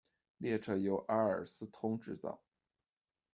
[0.39, 2.41] 列车由阿尔斯通制造。